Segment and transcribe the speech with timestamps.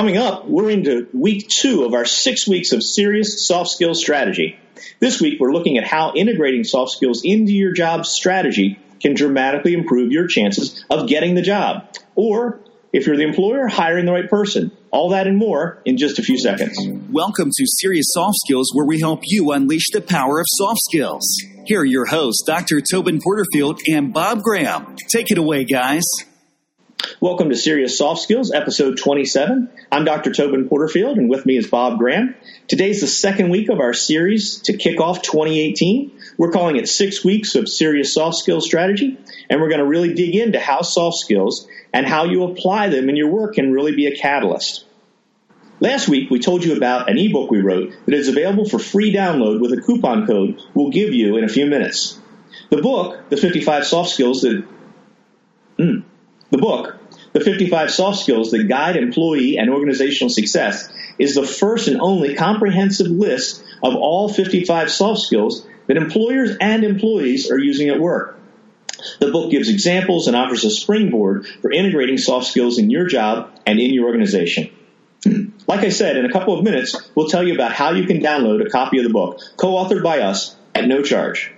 [0.00, 4.58] Coming up, we're into week two of our six weeks of serious soft skills strategy.
[4.98, 9.74] This week, we're looking at how integrating soft skills into your job strategy can dramatically
[9.74, 11.94] improve your chances of getting the job.
[12.14, 12.60] Or,
[12.94, 14.70] if you're the employer, hiring the right person.
[14.90, 16.78] All that and more in just a few seconds.
[17.10, 21.26] Welcome to Serious Soft Skills, where we help you unleash the power of soft skills.
[21.66, 22.80] Here are your hosts, Dr.
[22.80, 24.96] Tobin Porterfield and Bob Graham.
[25.08, 26.04] Take it away, guys.
[27.20, 29.68] Welcome to Serious Soft Skills, episode 27.
[29.92, 30.32] I'm Dr.
[30.32, 32.34] Tobin Porterfield, and with me is Bob Graham.
[32.66, 36.12] Today's the second week of our series to kick off 2018.
[36.38, 39.18] We're calling it Six Weeks of Serious Soft Skills Strategy,
[39.50, 43.08] and we're going to really dig into how soft skills and how you apply them
[43.08, 44.86] in your work can really be a catalyst.
[45.78, 49.14] Last week, we told you about an ebook we wrote that is available for free
[49.14, 52.18] download with a coupon code we'll give you in a few minutes.
[52.70, 54.64] The book, The 55 Soft Skills That.
[56.50, 56.96] The book,
[57.32, 62.34] The 55 Soft Skills That Guide Employee and Organizational Success, is the first and only
[62.34, 68.38] comprehensive list of all 55 soft skills that employers and employees are using at work.
[69.20, 73.50] The book gives examples and offers a springboard for integrating soft skills in your job
[73.64, 74.70] and in your organization.
[75.66, 78.20] Like I said, in a couple of minutes, we'll tell you about how you can
[78.20, 81.52] download a copy of the book, co-authored by us at no charge.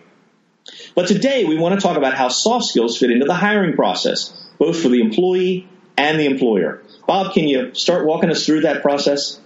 [0.95, 4.42] But today we want to talk about how soft skills fit into the hiring process,
[4.62, 6.80] both for the employee and the employer.
[7.05, 9.41] Bob, can you start walking us through that process?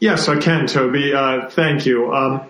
[0.00, 1.14] Yes, I can, Toby.
[1.14, 2.12] Uh, thank you.
[2.12, 2.48] Um,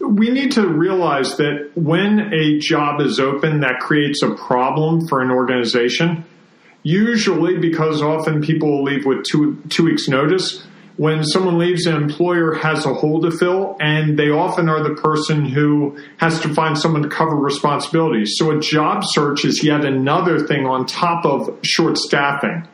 [0.00, 5.20] we need to realize that when a job is open, that creates a problem for
[5.20, 6.24] an organization.
[6.82, 10.66] Usually, because often people leave with two two weeks' notice.
[10.96, 14.94] When someone leaves, an employer has a hole to fill, and they often are the
[14.94, 18.34] person who has to find someone to cover responsibilities.
[18.36, 22.68] So, a job search is yet another thing on top of short staffing.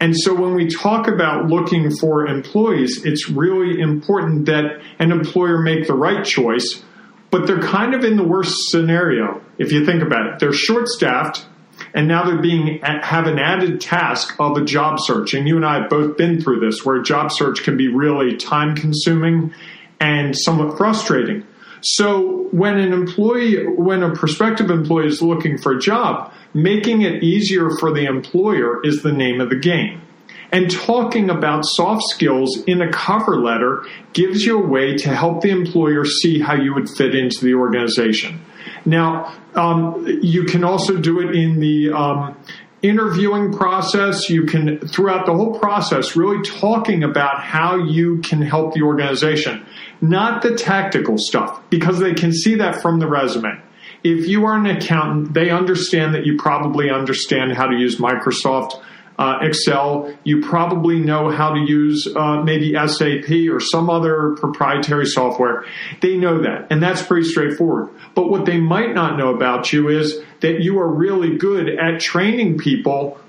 [0.00, 5.60] And so when we talk about looking for employees, it's really important that an employer
[5.60, 6.82] make the right choice,
[7.30, 10.38] but they're kind of in the worst scenario if you think about it.
[10.38, 11.46] They're short staffed
[11.94, 15.34] and now they're being have an added task of a job search.
[15.34, 18.36] And you and I have both been through this where job search can be really
[18.36, 19.52] time consuming
[20.00, 21.46] and somewhat frustrating.
[21.82, 27.22] So when an employee, when a prospective employee is looking for a job, making it
[27.22, 30.02] easier for the employer is the name of the game.
[30.52, 35.42] And talking about soft skills in a cover letter gives you a way to help
[35.42, 38.40] the employer see how you would fit into the organization.
[38.84, 42.36] Now, um, you can also do it in the um,
[42.82, 44.30] interviewing process.
[44.30, 49.66] You can, throughout the whole process, really talking about how you can help the organization,
[50.00, 53.62] not the tactical stuff, because they can see that from the resume
[54.02, 58.82] if you are an accountant, they understand that you probably understand how to use Microsoft
[59.20, 60.12] uh, Excel.
[60.24, 65.66] You probably know how to use uh, maybe SAP or some other proprietary software.
[66.00, 67.90] They know that, and that's pretty straightforward.
[68.14, 72.00] But what they might not know about you is that you are really good at
[72.00, 73.20] training people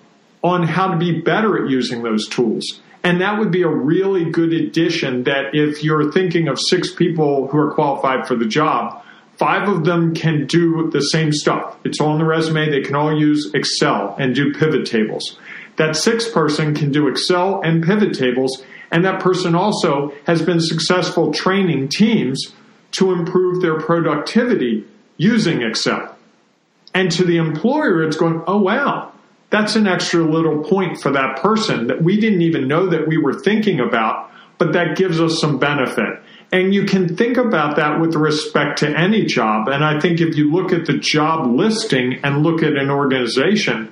[0.41, 2.81] on how to be better at using those tools.
[3.03, 7.47] And that would be a really good addition that if you're thinking of six people
[7.47, 9.03] who are qualified for the job,
[9.41, 11.75] Five of them can do the same stuff.
[11.83, 12.69] It's in the resume.
[12.69, 15.35] They can all use Excel and do pivot tables.
[15.77, 20.59] That sixth person can do Excel and pivot tables, and that person also has been
[20.59, 22.53] successful training teams
[22.91, 24.85] to improve their productivity
[25.17, 26.17] using Excel.
[26.93, 29.13] And to the employer, it's going, oh, wow,
[29.49, 33.17] that's an extra little point for that person that we didn't even know that we
[33.17, 36.21] were thinking about, but that gives us some benefit.
[36.51, 39.69] And you can think about that with respect to any job.
[39.69, 43.89] And I think if you look at the job listing and look at an organization,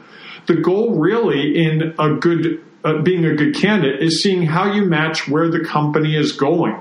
[0.50, 4.84] the goal really in a good uh, being a good candidate is seeing how you
[4.84, 6.80] match where the company is going,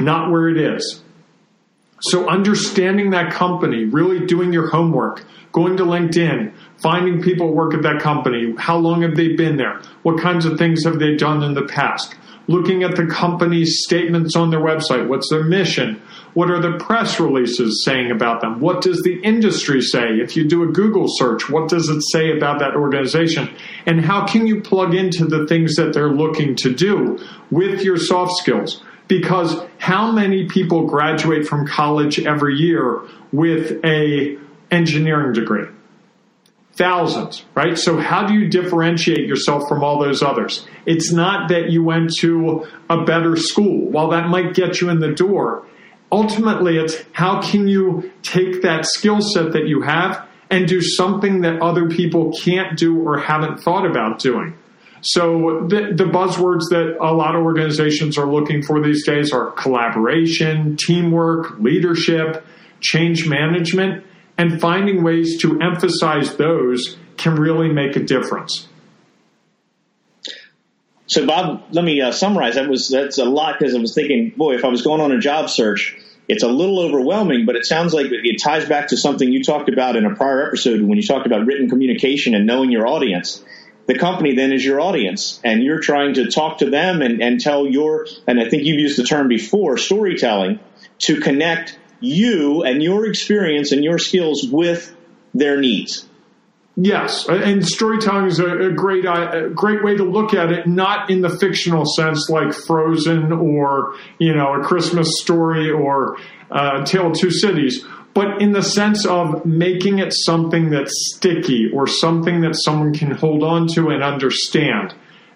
[0.00, 1.02] not where it is.
[2.00, 7.82] So understanding that company, really doing your homework, going to LinkedIn, finding people work at
[7.82, 9.80] that company, how long have they been there?
[10.02, 12.14] What kinds of things have they done in the past?
[12.48, 15.06] looking at the company's statements on their website.
[15.06, 16.02] What's their mission?
[16.34, 18.60] What are the press releases saying about them?
[18.60, 20.20] What does the industry say?
[20.20, 23.54] If you do a Google search, what does it say about that organization?
[23.86, 27.18] And how can you plug into the things that they're looking to do
[27.50, 28.82] with your soft skills?
[29.08, 33.00] Because how many people graduate from college every year
[33.32, 34.38] with a
[34.70, 35.66] engineering degree?
[36.78, 37.76] thousands, right?
[37.76, 40.64] So how do you differentiate yourself from all those others?
[40.86, 43.90] It's not that you went to a better school.
[43.90, 45.66] While that might get you in the door,
[46.10, 51.42] ultimately it's how can you take that skill set that you have and do something
[51.42, 54.56] that other people can't do or haven't thought about doing.
[55.00, 59.52] So the, the, buzzwords that a lot of organizations are looking for these days are
[59.52, 62.44] collaboration, teamwork, leadership,
[62.80, 64.04] change management,
[64.36, 68.68] and finding ways to emphasize those can really make a difference.
[71.08, 72.54] So, Bob, let me uh, summarize.
[72.54, 75.10] That was that's a lot because I was thinking, boy, if I was going on
[75.10, 75.96] a job search,
[76.28, 77.46] it's a little overwhelming.
[77.46, 80.46] But it sounds like it ties back to something you talked about in a prior
[80.46, 83.42] episode when you talked about written communication and knowing your audience
[83.88, 87.40] the company then is your audience and you're trying to talk to them and, and
[87.40, 90.60] tell your, and I think you've used the term before, storytelling
[91.00, 94.94] to connect you and your experience and your skills with
[95.34, 96.06] their needs.
[96.80, 101.22] Yes, and storytelling is a, great a great way to look at it, not in
[101.22, 106.18] the fictional sense like Frozen or you know a Christmas story or
[106.52, 107.84] uh, Tale of Two Cities,
[108.14, 113.10] but in the sense of making it something that's sticky or something that someone can
[113.10, 114.94] hold on to and understand.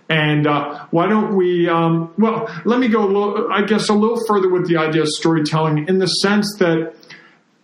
[0.08, 1.68] And uh, why don't we?
[1.68, 3.04] Um, well, let me go.
[3.04, 6.54] A little, I guess a little further with the idea of storytelling, in the sense
[6.60, 6.94] that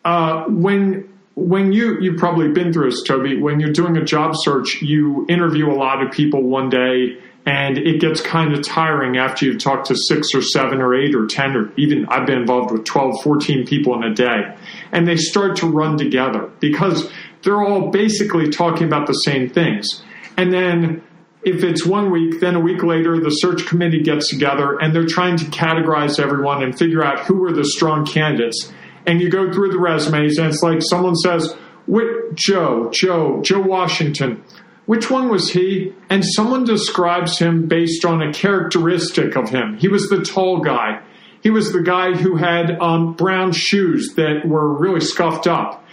[0.05, 1.08] uh, when
[1.39, 3.41] when you you've probably been through this, Toby.
[3.41, 7.79] When you're doing a job search, you interview a lot of people one day, and
[7.79, 11.27] it gets kind of tiring after you've talked to six or seven or eight or
[11.27, 14.55] 10 or even I've been involved with 12, 14 people in a day.
[14.93, 17.11] And they start to run together because
[17.43, 20.03] they're all basically talking about the same things.
[20.37, 21.03] And then
[21.43, 25.07] if it's one week, then a week later, the search committee gets together and they're
[25.07, 28.73] trying to categorize everyone and figure out who are the strong candidates.
[29.09, 31.53] And you go through the resumes and it's like someone says,
[31.87, 34.45] "Which Joe, Joe, Joe Washington
[34.89, 35.93] which one was he?
[36.09, 39.77] And someone describes him based on a characteristic of him.
[39.77, 41.03] He was the tall guy.
[41.43, 45.85] He was the guy who had um, brown shoes that were really scuffed up.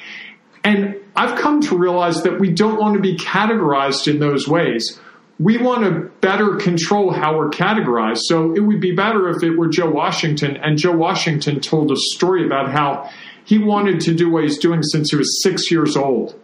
[0.63, 4.97] And I've come to realize that we don't want to be categorized in those ways.
[5.37, 8.19] We want to better control how we're categorized.
[8.23, 11.97] So it would be better if it were Joe Washington and Joe Washington told a
[11.97, 13.09] story about how
[13.43, 16.39] he wanted to do what he's doing since he was six years old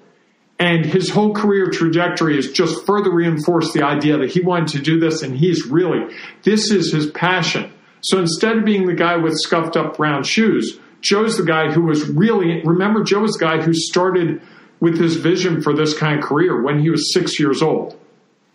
[0.61, 4.79] and his whole career trajectory has just further reinforced the idea that he wanted to
[4.79, 7.73] do this and he's really, this is his passion.
[8.01, 11.81] So instead of being the guy with scuffed up brown shoes, Joe's the guy who
[11.81, 14.39] was really, remember, Joe was the guy who started
[14.79, 17.97] with his vision for this kind of career when he was six years old.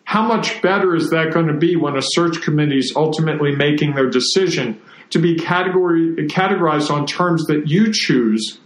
[0.06, 3.96] How much better is that going to be when a search committee is ultimately making
[3.96, 4.80] their decision
[5.10, 8.60] to be category, categorized on terms that you choose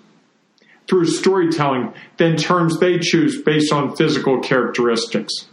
[0.86, 5.48] through storytelling than terms they choose based on physical characteristics.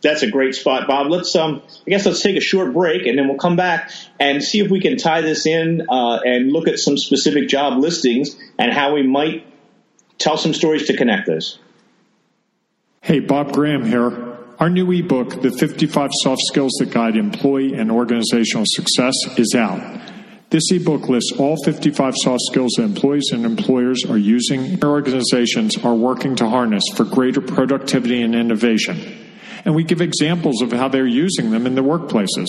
[0.00, 1.10] That's a great spot, Bob.
[1.10, 3.90] Let's, um, I guess, let's take a short break, and then we'll come back
[4.20, 7.78] and see if we can tie this in uh, and look at some specific job
[7.78, 9.44] listings and how we might
[10.18, 11.58] tell some stories to connect those.
[13.04, 14.38] Hey, Bob Graham here.
[14.58, 20.00] Our new ebook, The 55 Soft Skills That Guide Employee and Organizational Success, is out.
[20.48, 25.76] This ebook lists all 55 soft skills that employees and employers are using, their organizations
[25.84, 28.98] are working to harness for greater productivity and innovation.
[29.66, 32.46] And we give examples of how they're using them in their workplaces.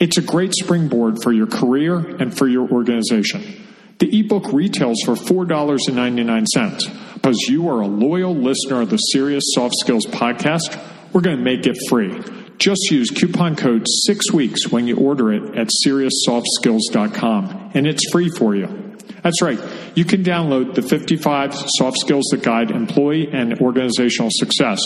[0.00, 3.62] It's a great springboard for your career and for your organization.
[3.98, 7.05] The ebook retails for $4.99.
[7.26, 10.80] Because you are a loyal listener of the Serious Soft Skills podcast,
[11.12, 12.22] we're going to make it free.
[12.56, 18.28] Just use coupon code 6 weeks when you order it at SeriousSoftSkills.com, and it's free
[18.28, 18.68] for you.
[19.24, 19.58] That's right.
[19.96, 24.78] You can download the 55 soft skills that guide employee and organizational success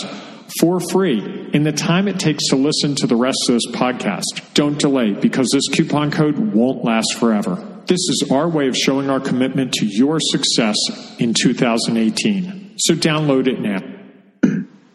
[0.59, 4.41] for free in the time it takes to listen to the rest of this podcast.
[4.55, 7.70] Don't delay because this coupon code won't last forever.
[7.87, 10.77] This is our way of showing our commitment to your success
[11.19, 12.75] in 2018.
[12.77, 13.81] So download it now.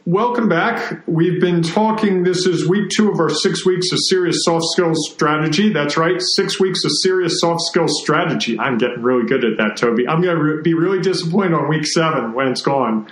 [0.04, 1.02] Welcome back.
[1.08, 2.22] We've been talking.
[2.22, 5.72] This is week two of our six weeks of serious soft skills strategy.
[5.72, 8.56] That's right, six weeks of serious soft skills strategy.
[8.58, 10.06] I'm getting really good at that, Toby.
[10.06, 13.08] I'm going to re- be really disappointed on week seven when it's gone.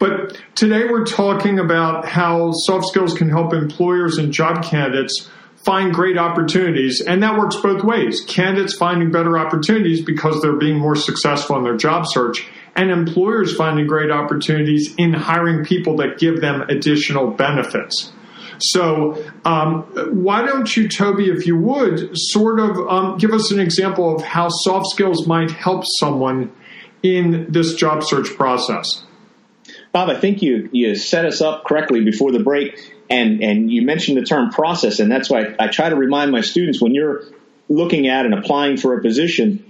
[0.00, 5.30] But today we're talking about how soft skills can help employers and job candidates
[5.64, 7.00] find great opportunities.
[7.00, 8.20] And that works both ways.
[8.26, 13.54] Candidates finding better opportunities because they're being more successful in their job search and employers
[13.54, 18.12] finding great opportunities in hiring people that give them additional benefits.
[18.58, 19.82] So, um,
[20.22, 24.22] why don't you, Toby, if you would, sort of um, give us an example of
[24.22, 26.52] how soft skills might help someone
[27.02, 29.04] in this job search process?
[29.92, 33.82] Bob, I think you you set us up correctly before the break, and and you
[33.82, 37.24] mentioned the term process, and that's why I try to remind my students when you're
[37.68, 39.68] looking at and applying for a position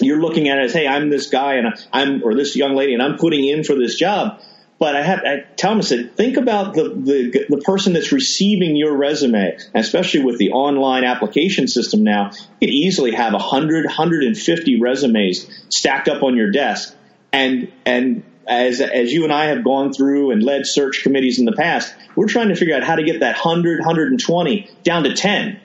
[0.00, 2.94] you're looking at it as, hey, I'm this guy and I'm, or this young lady
[2.94, 4.40] and I'm putting in for this job.
[4.82, 8.10] but I had I tell them I said, think about the, the the person that's
[8.10, 12.32] receiving your resume, especially with the online application system now.
[12.60, 16.96] You could easily have 100, 150 resumes stacked up on your desk,
[17.32, 21.44] and and as as you and I have gone through and led search committees in
[21.44, 25.14] the past, we're trying to figure out how to get that 100, 120 down to
[25.14, 25.60] 10.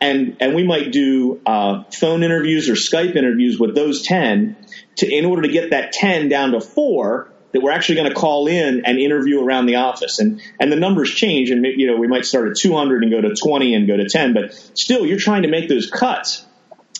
[0.00, 4.56] And, and we might do uh, phone interviews or Skype interviews with those 10
[4.96, 8.14] to in order to get that 10 down to four that we're actually going to
[8.14, 10.18] call in and interview around the office.
[10.18, 13.20] And, and the numbers change and, you know, we might start at 200 and go
[13.20, 16.44] to 20 and go to 10, but still you're trying to make those cuts.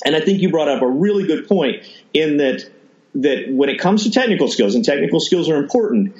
[0.04, 1.84] And I think you brought up a really good point
[2.14, 2.70] in that
[3.16, 6.16] that when it comes to technical skills, and technical skills are important,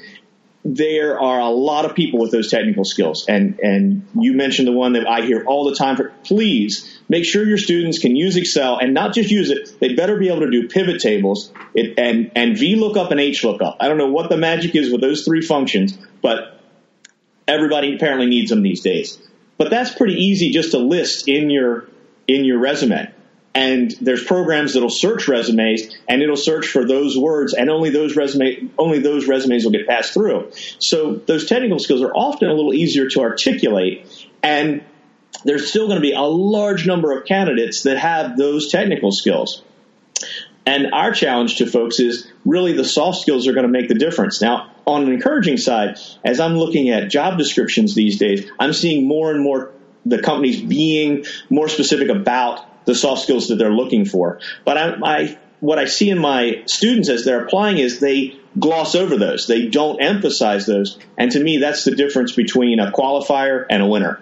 [0.65, 3.27] there are a lot of people with those technical skills.
[3.29, 7.27] And, and you mentioned the one that I hear all the time for, please make
[7.27, 9.79] sure your students can use Excel and not just use it.
[9.79, 13.77] They better be able to do pivot tables it, and, and VLOOKUP and HLOOKUP.
[13.79, 16.59] I don't know what the magic is with those three functions, but
[17.47, 19.19] everybody apparently needs them these days.
[19.59, 21.89] But that's pretty easy just to list in your,
[22.27, 23.13] in your resume
[23.55, 28.17] and there's programs that'll search resumes and it'll search for those words and only those
[28.17, 30.51] resume only those resumes will get passed through.
[30.81, 34.83] So those technical skills are often a little easier to articulate and
[35.45, 39.63] there's still going to be a large number of candidates that have those technical skills.
[40.67, 43.95] And our challenge to folks is really the soft skills are going to make the
[43.95, 44.41] difference.
[44.41, 49.07] Now, on an encouraging side, as I'm looking at job descriptions these days, I'm seeing
[49.07, 49.73] more and more
[50.07, 54.41] the companies being more specific about the soft skills that they're looking for.
[54.65, 58.95] But I, I what I see in my students as they're applying is they gloss
[58.95, 59.47] over those.
[59.47, 60.99] They don't emphasize those.
[61.17, 64.21] And to me, that's the difference between a qualifier and a winner.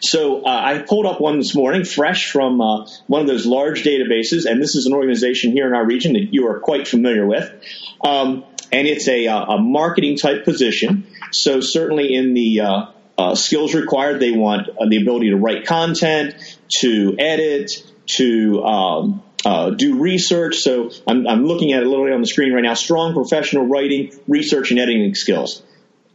[0.00, 3.82] So uh, I pulled up one this morning, fresh from uh, one of those large
[3.82, 7.26] databases, and this is an organization here in our region that you are quite familiar
[7.26, 7.52] with.
[8.02, 11.06] Um, and it's a, uh, a, marketing type position.
[11.32, 12.86] So certainly in the uh,
[13.20, 16.34] uh, skills required, they want uh, the ability to write content,
[16.68, 17.70] to edit,
[18.06, 20.56] to um, uh, do research.
[20.60, 22.72] So I'm, I'm, looking at it literally on the screen right now.
[22.72, 25.62] Strong professional writing, research, and editing skills.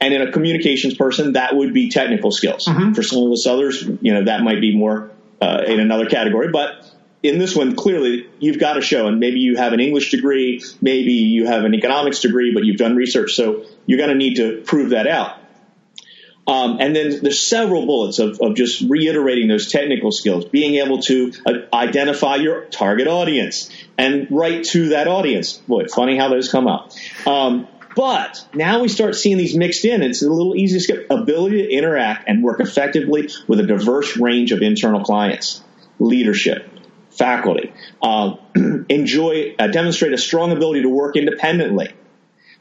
[0.01, 2.65] And in a communications person, that would be technical skills.
[2.65, 2.93] Mm-hmm.
[2.93, 6.49] For some of us others, you know, that might be more uh, in another category.
[6.51, 10.09] But in this one, clearly, you've got to show, and maybe you have an English
[10.09, 13.33] degree, maybe you have an economics degree, but you've done research.
[13.33, 15.37] So you're going to need to prove that out.
[16.47, 21.01] Um, and then there's several bullets of, of just reiterating those technical skills, being able
[21.03, 25.53] to uh, identify your target audience and write to that audience.
[25.53, 26.91] Boy, funny how those come up.
[27.25, 30.03] Um, but now we start seeing these mixed in.
[30.03, 31.07] It's a little easy to skip.
[31.09, 35.63] Ability to interact and work effectively with a diverse range of internal clients,
[35.97, 36.69] leadership,
[37.09, 37.73] faculty.
[38.01, 38.35] Uh,
[38.89, 41.93] enjoy, uh, demonstrate a strong ability to work independently.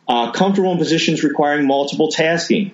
[0.06, 2.72] Uh, comfortable in positions requiring multiple tasking,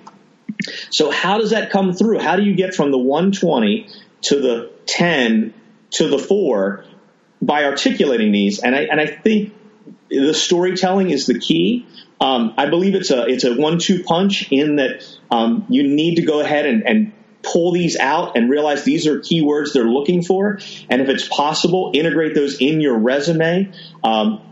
[0.91, 2.19] so how does that come through?
[2.19, 3.89] How do you get from the 120
[4.23, 5.55] to the 10
[5.93, 6.85] to the 4
[7.43, 8.59] by articulating these?
[8.59, 9.55] And I, and I think
[10.09, 11.87] the storytelling is the key.
[12.21, 16.23] Um, I believe it's a it's a one-two punch in that um, you need to
[16.23, 17.13] go ahead and, and
[17.43, 20.59] pull these out and realize these are keywords they're looking for,
[20.91, 23.73] and if it's possible, integrate those in your resume.
[24.05, 24.43] Um,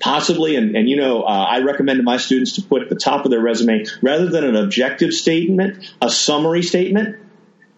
[0.00, 2.96] possibly, and, and you know, uh, I recommend to my students to put at the
[2.96, 7.16] top of their resume, rather than an objective statement, a summary statement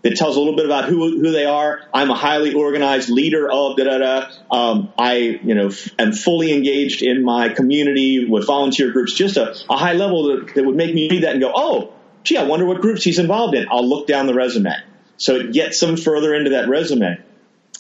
[0.03, 1.81] that tells a little bit about who who they are.
[1.95, 4.31] I'm a highly organized leader of da da da.
[4.51, 9.15] Um, I you know f- am fully engaged in my community with volunteer groups.
[9.15, 11.93] Just a, a high level that, that would make me read that and go, oh,
[12.25, 13.67] gee, I wonder what groups he's involved in.
[13.71, 14.75] I'll look down the resume.
[15.17, 17.23] So it gets them further into that resume.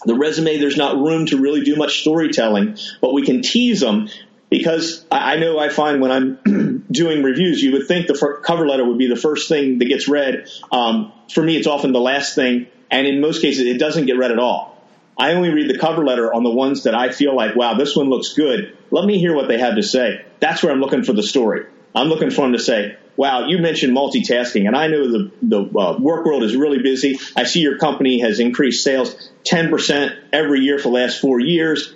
[0.04, 4.08] The resume, there's not room to really do much storytelling, but we can tease them
[4.50, 8.84] because I know I find when I'm doing reviews, you would think the cover letter
[8.84, 10.46] would be the first thing that gets read.
[10.70, 14.18] Um, for me, it's often the last thing, and in most cases, it doesn't get
[14.18, 14.72] read at all.
[15.16, 17.96] I only read the cover letter on the ones that I feel like, wow, this
[17.96, 18.76] one looks good.
[18.90, 20.24] Let me hear what they have to say.
[20.40, 21.66] That's where I'm looking for the story.
[21.94, 25.78] I'm looking for them to say, wow, you mentioned multitasking, and I know the, the
[25.78, 27.18] uh, work world is really busy.
[27.36, 29.14] I see your company has increased sales
[29.44, 31.94] 10% every year for the last four years.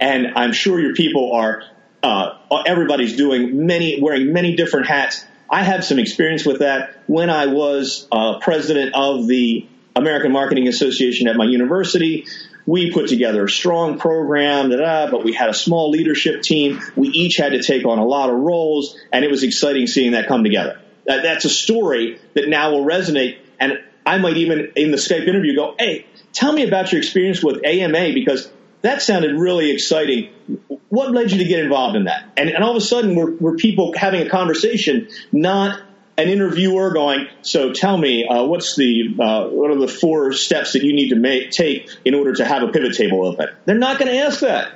[0.00, 1.64] And I'm sure your people are,
[2.02, 5.24] uh, everybody's doing many, wearing many different hats.
[5.50, 10.68] I have some experience with that when I was uh, president of the American Marketing
[10.68, 12.26] Association at my university.
[12.66, 16.80] We put together a strong program, but we had a small leadership team.
[16.96, 20.12] We each had to take on a lot of roles, and it was exciting seeing
[20.12, 20.80] that come together.
[21.06, 25.56] That's a story that now will resonate, and I might even in the Skype interview
[25.56, 28.50] go, "Hey, tell me about your experience with AMA because
[28.82, 30.30] that sounded really exciting.
[30.88, 32.24] what led you to get involved in that?
[32.36, 35.80] And, and all of a sudden, we're, we're people having a conversation, not
[36.18, 40.74] an interviewer going, so tell me, uh, what's the, uh, what are the four steps
[40.74, 43.48] that you need to make, take in order to have a pivot table open?
[43.64, 44.72] They're not going to ask that.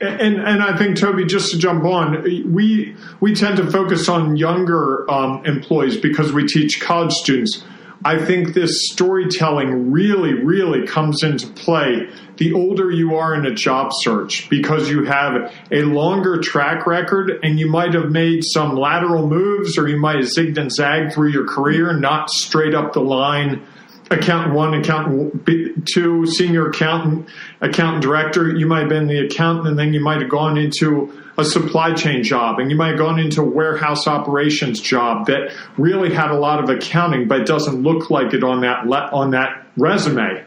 [0.00, 4.36] And, and I think Toby, just to jump on, we we tend to focus on
[4.36, 7.62] younger um, employees because we teach college students.
[8.04, 13.54] I think this storytelling really, really comes into play the older you are in a
[13.54, 18.74] job search because you have a longer track record and you might have made some
[18.74, 22.94] lateral moves or you might have zigged and zagged through your career, not straight up
[22.94, 23.64] the line
[24.12, 25.46] accountant one, accountant
[25.86, 27.28] two, senior accountant,
[27.60, 28.48] accountant director.
[28.54, 31.94] You might have been the accountant, and then you might have gone into a supply
[31.94, 36.30] chain job, and you might have gone into a warehouse operations job that really had
[36.30, 40.44] a lot of accounting, but it doesn't look like it on that on that resume.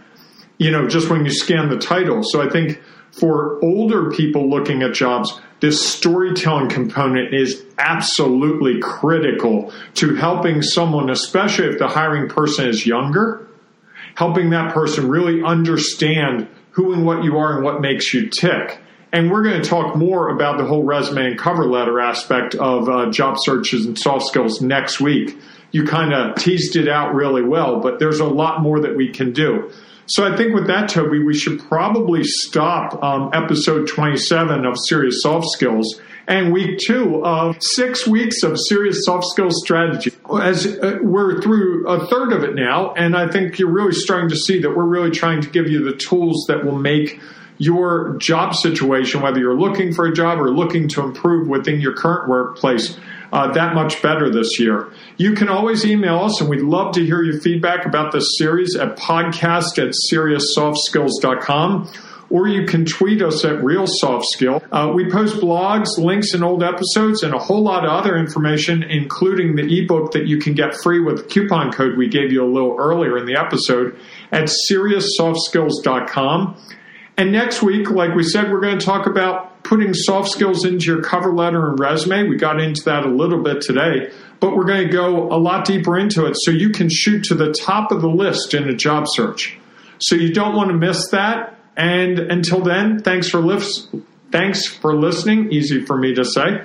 [0.57, 2.23] You know, just when you scan the title.
[2.23, 2.81] So I think
[3.11, 11.09] for older people looking at jobs, this storytelling component is absolutely critical to helping someone,
[11.09, 13.44] especially if the hiring person is younger,
[14.15, 18.79] helping that person really understand who and what you are and what makes you tick.
[19.13, 22.89] And we're going to talk more about the whole resume and cover letter aspect of
[22.89, 25.37] uh, job searches and soft skills next week.
[25.71, 29.09] You kind of teased it out really well, but there's a lot more that we
[29.09, 29.71] can do.
[30.07, 35.21] So I think with that, Toby, we should probably stop um, episode 27 of Serious
[35.21, 40.11] Soft Skills and week two of six weeks of serious soft skills strategy.
[40.41, 44.29] As uh, we're through a third of it now, and I think you're really starting
[44.29, 47.19] to see that we're really trying to give you the tools that will make
[47.57, 51.93] your job situation, whether you're looking for a job or looking to improve within your
[51.93, 52.97] current workplace,
[53.31, 54.91] uh, that much better this year.
[55.17, 58.75] You can always email us, and we'd love to hear your feedback about this series
[58.75, 61.89] at podcast at serioussoftskills.com
[62.35, 64.61] or you can tweet us at Real Soft Skill.
[64.69, 68.83] Uh, we post blogs, links, and old episodes, and a whole lot of other information,
[68.83, 72.43] including the ebook that you can get free with the coupon code we gave you
[72.43, 73.97] a little earlier in the episode
[74.33, 76.57] at serioussoftskills.com.
[77.15, 80.87] And next week, like we said, we're going to talk about putting soft skills into
[80.87, 82.27] your cover letter and resume.
[82.27, 85.63] We got into that a little bit today, but we're going to go a lot
[85.63, 88.75] deeper into it so you can shoot to the top of the list in a
[88.75, 89.57] job search.
[89.99, 91.53] So you don't want to miss that.
[91.77, 93.87] And until then, thanks for lifts,
[94.31, 95.51] thanks for listening.
[95.51, 96.61] Easy for me to say.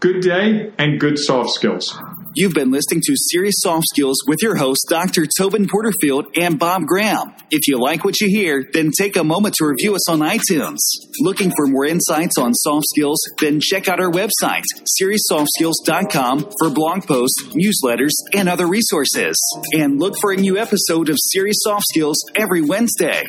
[0.00, 1.98] Good day and good soft skills.
[2.38, 5.24] You've been listening to Serious Soft Skills with your hosts, Dr.
[5.38, 7.34] Tobin Porterfield and Bob Graham.
[7.50, 10.76] If you like what you hear, then take a moment to review us on iTunes.
[11.20, 13.18] Looking for more insights on soft skills?
[13.40, 14.64] Then check out our website,
[15.00, 19.40] SeriousSoftSkills.com for blog posts, newsletters, and other resources.
[19.72, 23.24] And look for a new episode of Serious Soft Skills every Wednesday.